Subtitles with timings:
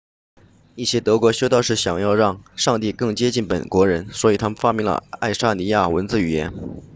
[0.73, 6.51] 一些德国修道士想让上帝更接近本国人所以他们发明了爱沙尼亚文字语言